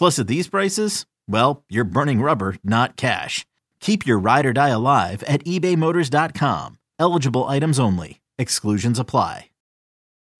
[0.00, 3.44] Plus, at these prices, well, you're burning rubber, not cash.
[3.80, 6.78] Keep your ride or die alive at ebaymotors.com.
[6.98, 8.22] Eligible items only.
[8.38, 9.50] Exclusions apply.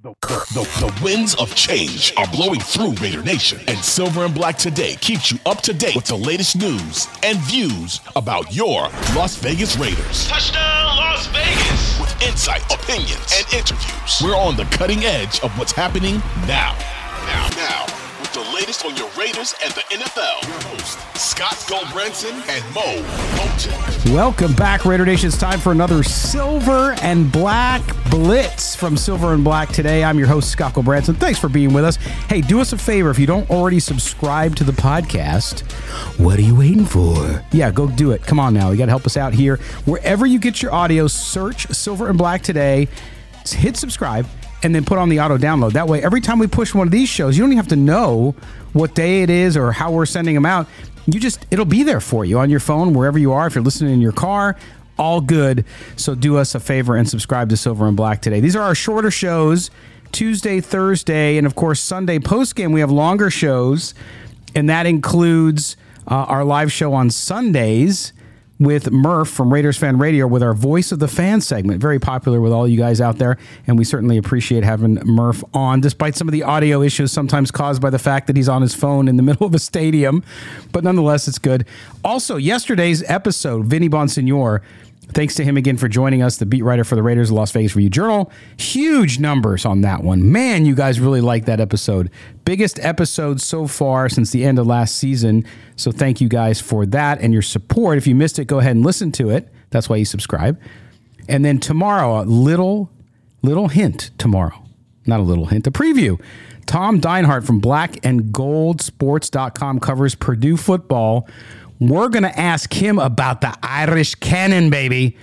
[0.03, 4.57] The, the, the, winds of change are blowing through Raider Nation, and Silver and Black
[4.57, 9.37] today keeps you up to date with the latest news and views about your Las
[9.37, 10.27] Vegas Raiders.
[10.27, 12.01] Touchdown, Las Vegas!
[12.01, 16.75] With insight, opinions, and interviews, we're on the cutting edge of what's happening now.
[18.61, 20.47] Latest on your Raiders and the NFL.
[20.47, 23.03] Your host, Scott Gulbransen and Mo
[23.39, 24.15] Moton.
[24.15, 25.29] Welcome back, Raider Nation.
[25.29, 30.05] It's time for another Silver and Black Blitz from Silver and Black today.
[30.05, 31.17] I'm your host, Scott Gulbransen.
[31.17, 31.97] Thanks for being with us.
[32.29, 33.09] Hey, do us a favor.
[33.09, 35.63] If you don't already subscribe to the podcast,
[36.19, 37.43] what are you waiting for?
[37.53, 38.23] Yeah, go do it.
[38.27, 38.73] Come on now.
[38.73, 39.57] You got to help us out here.
[39.87, 42.89] Wherever you get your audio, search Silver and Black today.
[43.47, 44.27] Hit subscribe
[44.63, 45.73] and then put on the auto download.
[45.73, 47.77] That way, every time we push one of these shows, you don't even have to
[47.77, 48.35] know
[48.73, 50.67] what day it is or how we're sending them out.
[51.07, 53.47] You just, it'll be there for you on your phone, wherever you are.
[53.47, 54.57] If you're listening in your car,
[54.99, 55.65] all good.
[55.97, 58.41] So do us a favor and subscribe to Silver and Black today.
[58.41, 59.71] These are our shorter shows
[60.13, 62.73] Tuesday, Thursday, and of course, Sunday post game.
[62.73, 63.95] We have longer shows,
[64.55, 68.13] and that includes uh, our live show on Sundays
[68.61, 71.81] with Murph from Raiders Fan Radio with our Voice of the Fan segment.
[71.81, 75.81] Very popular with all you guys out there, and we certainly appreciate having Murph on,
[75.81, 78.75] despite some of the audio issues sometimes caused by the fact that he's on his
[78.75, 80.23] phone in the middle of a stadium.
[80.73, 81.67] But nonetheless, it's good.
[82.05, 84.61] Also, yesterday's episode, Vinny Bonsignore
[85.09, 87.75] Thanks to him again for joining us, the beat writer for the Raiders Las Vegas
[87.75, 88.31] Review Journal.
[88.59, 90.31] Huge numbers on that one.
[90.31, 92.11] Man, you guys really like that episode.
[92.45, 95.45] Biggest episode so far since the end of last season.
[95.75, 97.99] So thank you guys for that and your support.
[97.99, 99.49] If you missed it, go ahead and listen to it.
[99.71, 100.61] That's why you subscribe.
[101.29, 102.89] And then tomorrow, a little,
[103.43, 104.63] little hint tomorrow.
[105.07, 106.21] Not a little hint, a preview.
[106.67, 111.29] Tom Dienhart from blackandgoldsports.com covers Purdue football
[111.81, 115.17] we're going to ask him about the Irish cannon, baby.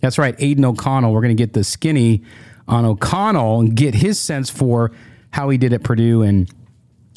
[0.00, 1.12] That's right, Aidan O'Connell.
[1.12, 2.22] We're going to get the skinny
[2.68, 4.92] on O'Connell and get his sense for
[5.30, 6.52] how he did at Purdue and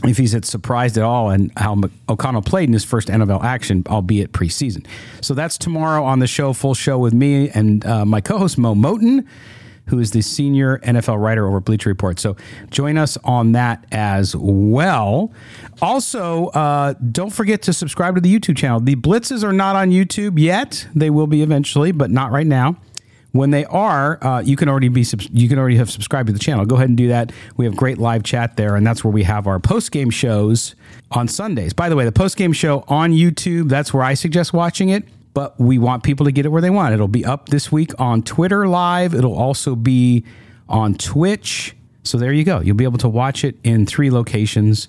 [0.03, 1.79] if he's surprised at all and how
[2.09, 4.85] O'Connell played in his first NFL action, albeit preseason.
[5.21, 8.75] So that's tomorrow on the show, full show with me and uh, my co-host Mo
[8.75, 9.25] Moton
[9.87, 12.19] who is the senior NFL writer over Bleacher Report.
[12.19, 12.35] So
[12.71, 15.31] join us on that as well.
[15.81, 18.79] Also, uh, don't forget to subscribe to the YouTube channel.
[18.79, 20.87] The blitzes are not on YouTube yet.
[20.95, 22.77] They will be eventually, but not right now.
[23.31, 26.39] When they are, uh, you can already be you can already have subscribed to the
[26.39, 26.65] channel.
[26.65, 27.33] Go ahead and do that.
[27.57, 30.73] We have great live chat there, and that's where we have our post game shows
[31.11, 31.73] on Sundays.
[31.73, 33.67] By the way, the post game show on YouTube.
[33.67, 35.03] That's where I suggest watching it
[35.35, 36.93] but we want people to get it where they want.
[36.93, 39.13] It'll be up this week on Twitter Live.
[39.13, 40.23] It'll also be
[40.67, 41.75] on Twitch.
[42.03, 42.61] So there you go.
[42.61, 44.87] You'll be able to watch it in three locations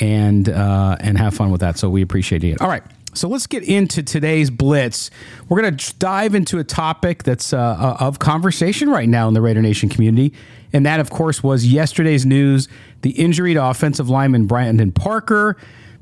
[0.00, 1.78] and uh, and have fun with that.
[1.78, 2.60] So we appreciate it.
[2.60, 2.82] All right.
[3.14, 5.10] So let's get into today's blitz.
[5.48, 9.34] We're going to dive into a topic that's uh, uh, of conversation right now in
[9.34, 10.34] the Raider Nation community,
[10.72, 12.68] and that, of course, was yesterday's news:
[13.00, 15.56] the injury to offensive lineman Brandon Parker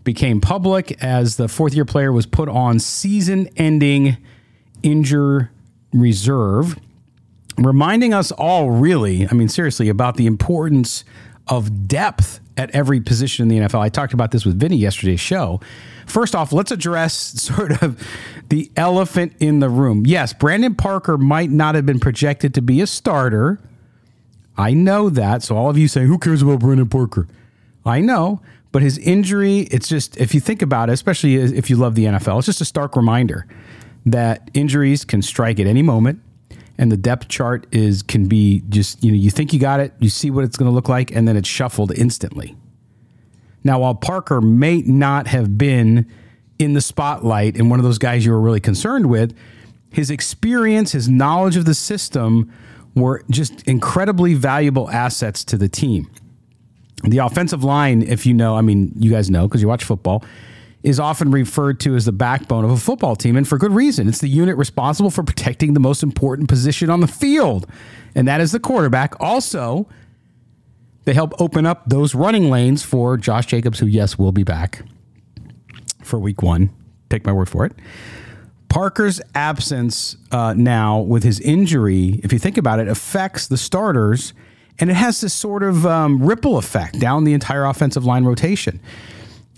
[0.06, 4.16] became public as the fourth year player was put on season ending
[4.82, 5.50] injure
[5.92, 6.78] reserve,
[7.58, 11.04] reminding us all, really, I mean, seriously, about the importance
[11.48, 13.80] of depth at every position in the NFL.
[13.80, 15.60] I talked about this with Vinny yesterday's show.
[16.06, 17.12] First off, let's address
[17.42, 18.02] sort of
[18.48, 20.06] the elephant in the room.
[20.06, 23.58] Yes, Brandon Parker might not have been projected to be a starter.
[24.56, 25.42] I know that.
[25.42, 27.26] So all of you saying, who cares about Brandon Parker?
[27.84, 28.40] I know.
[28.72, 32.04] But his injury, it's just, if you think about it, especially if you love the
[32.04, 33.46] NFL, it's just a stark reminder
[34.04, 36.20] that injuries can strike at any moment
[36.78, 39.92] and the depth chart is can be just you know you think you got it
[39.98, 42.56] you see what it's going to look like and then it's shuffled instantly.
[43.64, 46.06] Now while parker may not have been
[46.58, 49.36] in the spotlight and one of those guys you were really concerned with
[49.90, 52.52] his experience his knowledge of the system
[52.94, 56.10] were just incredibly valuable assets to the team
[57.04, 60.24] the offensive line if you know i mean you guys know because you watch football
[60.86, 64.06] is often referred to as the backbone of a football team, and for good reason.
[64.06, 67.66] It's the unit responsible for protecting the most important position on the field,
[68.14, 69.20] and that is the quarterback.
[69.20, 69.88] Also,
[71.04, 74.82] they help open up those running lanes for Josh Jacobs, who, yes, will be back
[76.04, 76.70] for week one.
[77.10, 77.72] Take my word for it.
[78.68, 84.34] Parker's absence uh, now with his injury, if you think about it, affects the starters,
[84.78, 88.80] and it has this sort of um, ripple effect down the entire offensive line rotation.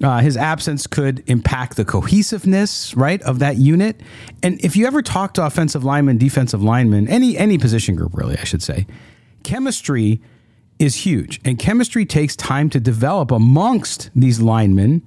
[0.02, 4.00] Uh, his absence could impact the cohesiveness, right, of that unit.
[4.44, 8.38] And if you ever talk to offensive linemen, defensive linemen, any any position group, really,
[8.38, 8.86] I should say,
[9.42, 10.20] chemistry
[10.78, 15.04] is huge, and chemistry takes time to develop amongst these linemen,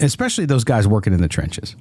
[0.00, 1.76] especially those guys working in the trenches.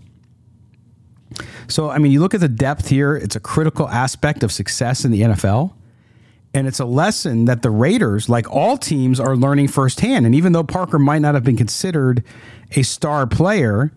[1.70, 5.06] So, I mean, you look at the depth here; it's a critical aspect of success
[5.06, 5.72] in the NFL.
[6.58, 10.26] And it's a lesson that the Raiders, like all teams, are learning firsthand.
[10.26, 12.24] And even though Parker might not have been considered
[12.72, 13.92] a star player,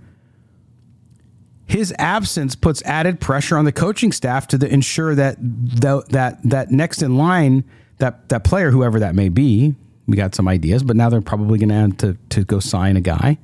[1.65, 6.39] his absence puts added pressure on the coaching staff to the, ensure that the, that
[6.45, 7.65] that next in line,
[7.97, 9.75] that that player, whoever that may be,
[10.07, 12.99] we got some ideas, but now they're probably going to have to to go sign
[12.99, 13.39] a guy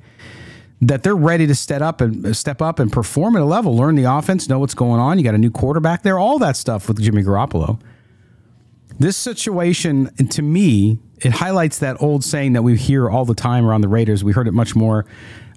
[0.79, 3.95] that they're ready to step up and step up and perform at a level, learn
[3.95, 5.17] the offense, know what's going on.
[5.17, 7.79] You got a new quarterback there, all that stuff with Jimmy Garoppolo.
[8.99, 13.65] This situation, to me, it highlights that old saying that we hear all the time
[13.65, 14.23] around the Raiders.
[14.23, 15.05] We heard it much more,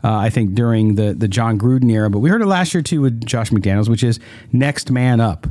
[0.05, 2.83] uh, I think, during the the Jon Gruden era, but we heard it last year
[2.83, 4.21] too with Josh McDaniels, which is
[4.53, 5.47] next man up.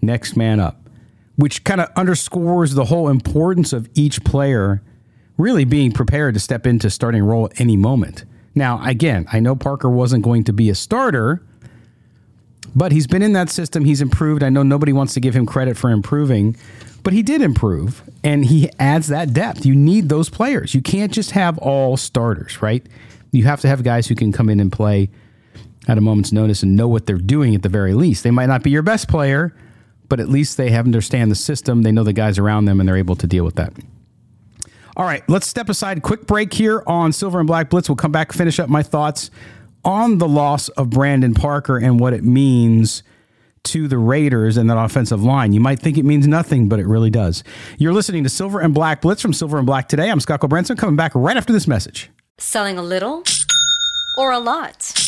[0.00, 0.88] Next man up,
[1.36, 4.80] which kind of underscores the whole importance of each player
[5.36, 8.24] really being prepared to step into starting role at any moment.
[8.54, 11.42] Now, again, I know Parker wasn't going to be a starter,
[12.78, 13.84] but he's been in that system.
[13.84, 14.44] He's improved.
[14.44, 16.56] I know nobody wants to give him credit for improving,
[17.02, 19.66] but he did improve and he adds that depth.
[19.66, 20.74] You need those players.
[20.74, 22.86] You can't just have all starters, right?
[23.32, 25.10] You have to have guys who can come in and play
[25.88, 28.22] at a moment's notice and know what they're doing at the very least.
[28.22, 29.52] They might not be your best player,
[30.08, 31.82] but at least they have understand the system.
[31.82, 33.72] They know the guys around them and they're able to deal with that.
[34.96, 36.02] All right, let's step aside.
[36.02, 37.88] Quick break here on Silver and Black Blitz.
[37.88, 39.30] We'll come back, finish up my thoughts
[39.88, 43.02] on the loss of Brandon Parker and what it means
[43.64, 45.54] to the Raiders and that offensive line.
[45.54, 47.42] You might think it means nothing, but it really does.
[47.78, 50.10] You're listening to Silver and Black Blitz from Silver and Black today.
[50.10, 52.10] I'm Scott Branson coming back right after this message.
[52.36, 53.24] Selling a little
[54.18, 55.07] or a lot?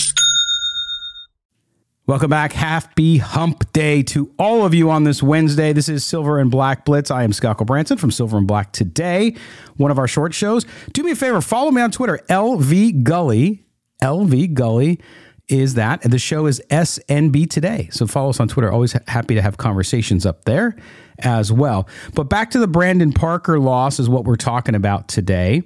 [2.11, 2.51] Welcome back.
[2.51, 5.71] Happy hump day to all of you on this Wednesday.
[5.71, 7.09] This is Silver and Black Blitz.
[7.09, 9.37] I am Scott Branson from Silver and Black today,
[9.77, 10.65] one of our short shows.
[10.91, 13.63] Do me a favor, follow me on Twitter, LV Gully,
[14.03, 14.99] LV Gully
[15.47, 16.03] is that.
[16.03, 17.87] And the show is SNB Today.
[17.93, 18.69] So follow us on Twitter.
[18.69, 20.75] Always happy to have conversations up there
[21.19, 21.87] as well.
[22.13, 25.63] But back to the Brandon Parker loss is what we're talking about today.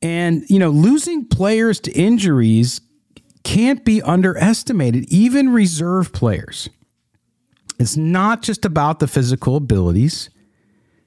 [0.00, 2.80] And, you know, losing players to injuries
[3.48, 6.68] can't be underestimated, even reserve players.
[7.78, 10.28] It's not just about the physical abilities,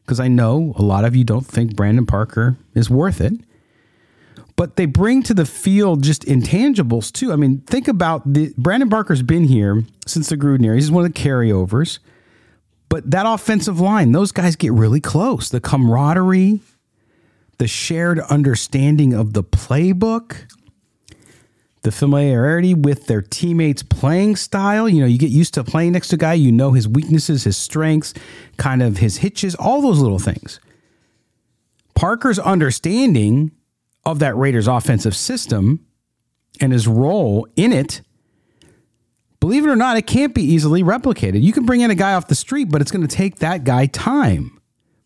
[0.02, 3.34] because I know a lot of you don't think Brandon Parker is worth it.
[4.56, 7.32] But they bring to the field just intangibles too.
[7.32, 10.76] I mean, think about the Brandon Parker's been here since the Gruden era.
[10.76, 12.00] He's one of the carryovers.
[12.90, 15.50] But that offensive line, those guys get really close.
[15.50, 16.60] The camaraderie,
[17.60, 20.52] the shared understanding of the playbook,
[21.84, 24.88] the familiarity with their teammates' playing style.
[24.88, 27.44] You know, you get used to playing next to a guy, you know his weaknesses,
[27.44, 28.14] his strengths,
[28.58, 30.60] kind of his hitches, all those little things.
[31.96, 33.52] Parker's understanding
[34.06, 35.86] of that Raiders offensive system
[36.60, 38.02] and his role in it,
[39.40, 41.42] believe it or not, it can't be easily replicated.
[41.42, 43.64] You can bring in a guy off the street, but it's going to take that
[43.64, 44.60] guy time.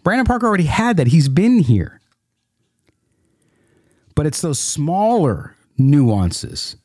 [0.03, 1.07] Brandon Parker already had that.
[1.07, 1.99] He's been here.
[4.13, 6.75] But it's those smaller nuances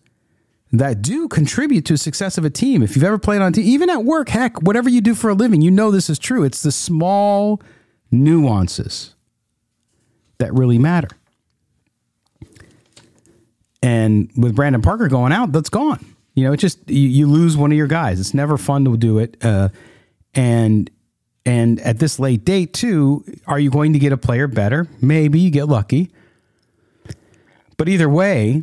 [0.72, 2.82] that do contribute to success of a team.
[2.82, 5.34] If you've ever played on team, even at work, heck, whatever you do for a
[5.34, 6.44] living, you know this is true.
[6.44, 7.60] It's the small
[8.10, 9.14] nuances
[10.38, 11.08] that really matter.
[13.82, 16.04] And with Brandon Parker going out, that's gone.
[16.34, 18.20] You know, it just you, you lose one of your guys.
[18.20, 19.36] It's never fun to do it.
[19.42, 19.70] Uh,
[20.34, 20.90] and
[21.46, 24.86] and at this late date too, are you going to get a player better?
[25.00, 26.10] Maybe you get lucky.
[27.76, 28.62] But either way,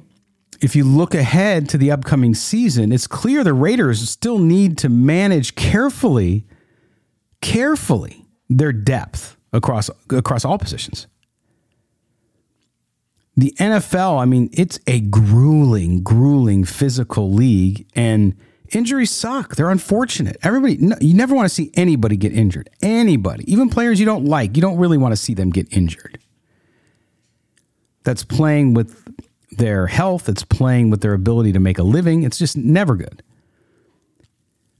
[0.62, 4.90] if you look ahead to the upcoming season, it's clear the Raiders still need to
[4.90, 6.46] manage carefully,
[7.42, 11.08] carefully their depth across across all positions.
[13.36, 18.36] The NFL, I mean, it's a grueling, grueling physical league, and
[18.70, 19.56] injuries suck.
[19.56, 20.38] They're unfortunate.
[20.42, 22.70] Everybody, you never want to see anybody get injured.
[22.82, 26.18] Anybody, even players you don't like, you don't really want to see them get injured.
[28.04, 29.08] That's playing with
[29.52, 32.24] their health, it's playing with their ability to make a living.
[32.24, 33.24] It's just never good.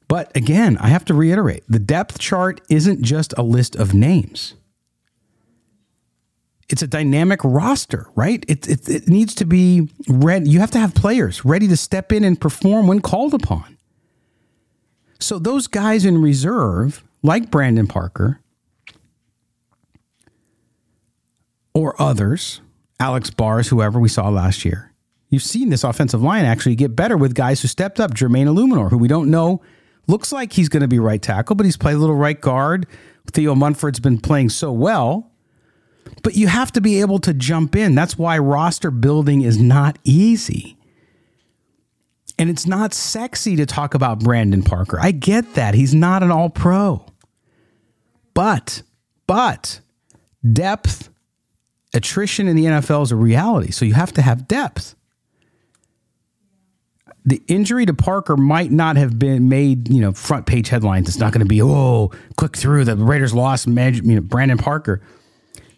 [0.08, 4.56] But again, I have to reiterate the depth chart isn't just a list of names.
[6.70, 8.44] It's a dynamic roster, right?
[8.48, 10.50] It, it, it needs to be ready.
[10.50, 13.78] You have to have players ready to step in and perform when called upon.
[15.20, 18.42] So, those guys in reserve, like Brandon Parker
[21.74, 22.62] or others,
[23.00, 24.94] Alex Bars, whoever we saw last year.
[25.30, 28.14] You've seen this offensive line actually get better with guys who stepped up.
[28.14, 29.62] Jermaine Eluemunor, who we don't know,
[30.08, 32.88] looks like he's going to be right tackle, but he's played a little right guard.
[33.32, 35.32] Thayer Munford's been playing so well.
[36.24, 37.94] But you have to be able to jump in.
[37.94, 40.78] That's why roster building is not easy.
[42.40, 45.00] And it's not sexy to talk about Brandon Parker.
[45.00, 45.74] I get that.
[45.74, 47.06] He's not an all pro.
[48.34, 48.84] But,
[49.26, 49.82] but
[50.54, 51.10] depth
[51.94, 53.72] attrition in the NFL is a reality.
[53.72, 54.96] So you have to have depth.
[57.26, 61.10] The injury to Parker might not have been made, you know, front page headlines.
[61.10, 65.02] It's not going to be, oh, click through the Raiders lost you know, Brandon Parker.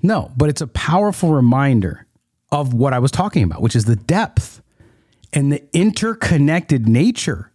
[0.04, 2.06] No, but it's a powerful reminder
[2.52, 4.62] of what I was talking about, which is the depth
[5.34, 7.52] and the interconnected nature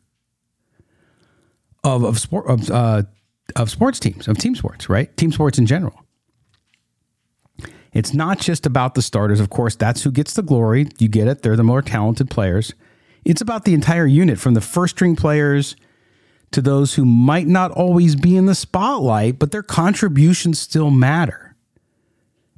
[1.83, 3.03] of of sport of uh,
[3.57, 5.15] of sports teams, of team sports, right?
[5.17, 6.04] Team sports in general.
[7.95, 9.41] It's not just about the starters.
[9.41, 10.89] Of course, that's who gets the glory.
[10.99, 11.43] You get it.
[11.43, 12.75] They're the more talented players.
[13.25, 15.77] It's about the entire unit from the first string players
[16.51, 21.55] to those who might not always be in the spotlight, but their contributions still matter.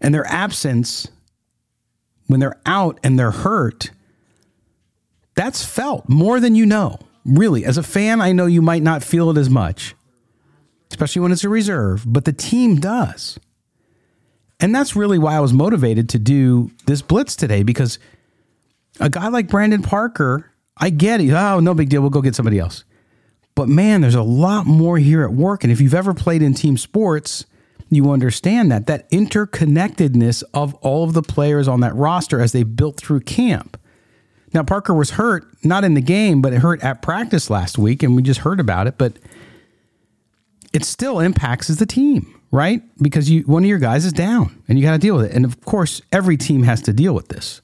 [0.00, 1.09] And their absence,
[2.26, 3.90] when they're out and they're hurt,
[5.35, 6.99] that's felt more than you know.
[7.25, 9.95] Really, as a fan, I know you might not feel it as much,
[10.90, 13.38] especially when it's a reserve, but the team does.
[14.60, 17.98] And that's really why I was motivated to do this blitz today because
[19.00, 21.30] a guy like Brandon Parker, I get it.
[21.32, 22.00] Oh, no big deal.
[22.00, 22.84] We'll go get somebody else.
[23.54, 25.64] But man, there's a lot more here at work.
[25.64, 27.44] And if you've ever played in team sports,
[27.90, 32.62] you understand that that interconnectedness of all of the players on that roster as they
[32.62, 33.78] built through camp.
[34.52, 38.02] Now, Parker was hurt, not in the game, but it hurt at practice last week,
[38.02, 38.96] and we just heard about it.
[38.96, 39.18] But
[40.72, 42.83] it still impacts the team right?
[43.03, 45.33] Because you one of your guys is down and you got to deal with it.
[45.33, 47.61] And of course, every team has to deal with this.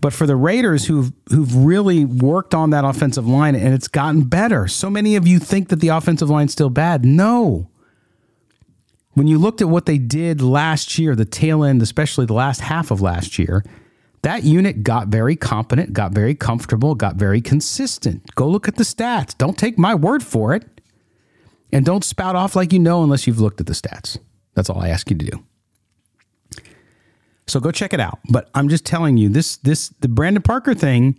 [0.00, 4.22] But for the Raiders who've who've really worked on that offensive line and it's gotten
[4.22, 4.66] better.
[4.68, 7.04] So many of you think that the offensive line's still bad.
[7.04, 7.68] No.
[9.12, 12.60] When you looked at what they did last year, the tail end, especially the last
[12.60, 13.64] half of last year,
[14.22, 18.34] That unit got very competent, got very comfortable, got very consistent.
[18.34, 19.36] Go look at the stats.
[19.36, 20.79] Don't take my word for it.
[21.72, 24.18] And don't spout off like you know unless you've looked at the stats.
[24.54, 25.44] That's all I ask you to do.
[27.46, 28.20] So go check it out.
[28.30, 31.18] But I'm just telling you, this this the Brandon Parker thing.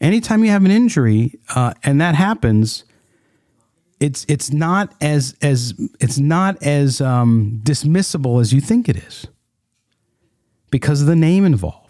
[0.00, 2.84] Anytime you have an injury uh, and that happens,
[4.00, 9.26] it's it's not as as it's not as um, dismissible as you think it is
[10.70, 11.86] because of the name involved.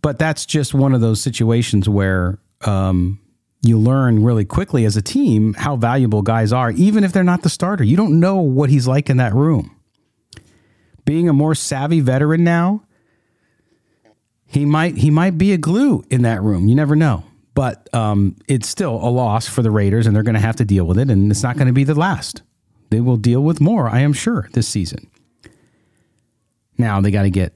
[0.00, 3.18] But that's just one of those situations where um,
[3.62, 7.42] you learn really quickly as a team how valuable guys are, even if they're not
[7.42, 7.84] the starter.
[7.84, 9.74] You don't know what he's like in that room.
[11.04, 12.84] Being a more savvy veteran now,
[14.46, 16.68] he might he might be a glue in that room.
[16.68, 17.24] You never know.
[17.54, 20.64] But um, it's still a loss for the Raiders, and they're going to have to
[20.64, 22.42] deal with it, and it's not going to be the last.
[22.90, 25.10] They will deal with more, I am sure, this season.
[26.78, 27.54] Now they got to get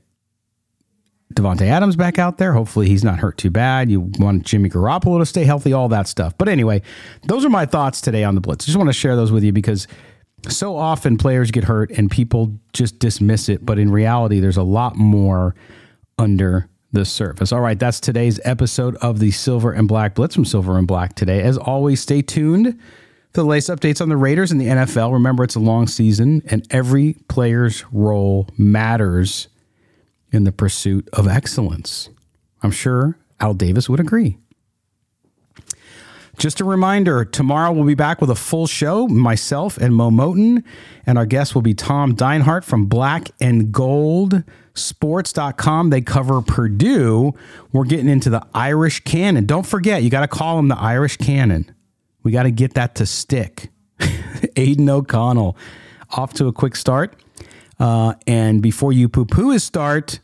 [1.34, 2.52] Davante Adams back out there.
[2.52, 3.90] Hopefully he's not hurt too bad.
[3.90, 6.36] You want Jimmy Garoppolo to stay healthy, all that stuff.
[6.38, 6.82] But anyway,
[7.24, 8.64] those are my thoughts today on the Blitz.
[8.64, 9.86] Just want to share those with you because
[10.48, 13.64] so often players get hurt and people just dismiss it.
[13.64, 15.54] But in reality, there's a lot more
[16.18, 17.52] under the surface.
[17.52, 21.14] All right, that's today's episode of the Silver and Black Blitz from Silver and Black
[21.14, 21.40] today.
[21.42, 22.78] As always, stay tuned
[23.32, 25.12] for the latest updates on the Raiders and the NFL.
[25.12, 29.48] Remember, it's a long season and every player's role matters
[30.32, 32.08] in the pursuit of excellence.
[32.62, 34.38] I'm sure Al Davis would agree.
[36.38, 40.64] Just a reminder tomorrow we'll be back with a full show, myself and Mo Moton,
[41.04, 44.42] and our guest will be Tom Dienhart from Black and Gold
[44.74, 45.90] Sports.com.
[45.90, 47.34] They cover Purdue.
[47.72, 49.44] We're getting into the Irish Cannon.
[49.44, 51.72] Don't forget, you got to call him the Irish Cannon.
[52.22, 53.68] We got to get that to stick.
[54.56, 55.56] Aidan O'Connell
[56.10, 57.14] off to a quick start.
[57.78, 60.20] Uh, and before you poo poo his start,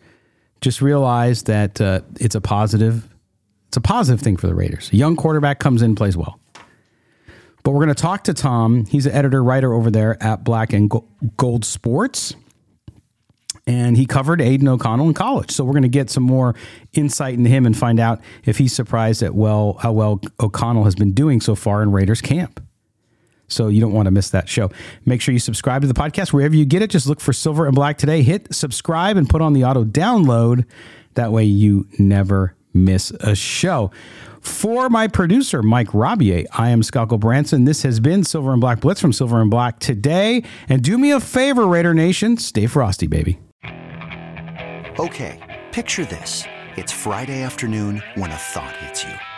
[0.60, 3.08] just realize that uh, it's a positive.
[3.68, 4.90] It's a positive thing for the Raiders.
[4.92, 6.40] A young quarterback comes in, plays well.
[7.62, 8.86] But we're going to talk to Tom.
[8.86, 10.90] He's an editor writer over there at Black and
[11.36, 12.34] Gold Sports.
[13.66, 15.50] And he covered Aidan O'Connell in college.
[15.50, 16.54] So we're going to get some more
[16.94, 20.94] insight into him and find out if he's surprised at well how well O'Connell has
[20.94, 22.66] been doing so far in Raiders camp.
[23.49, 24.71] So you don't want to miss that show.
[25.04, 26.91] Make sure you subscribe to the podcast wherever you get it.
[26.91, 28.23] Just look for Silver and Black today.
[28.23, 30.65] Hit subscribe and put on the auto download.
[31.15, 33.91] That way you never miss a show.
[34.41, 37.65] For my producer, Mike Robier, I am Scott Branson.
[37.65, 40.45] This has been Silver and Black Blitz from Silver and Black today.
[40.69, 43.39] And do me a favor, Raider Nation, stay frosty, baby.
[44.99, 46.45] Okay, picture this.
[46.76, 49.37] It's Friday afternoon when a thought hits you.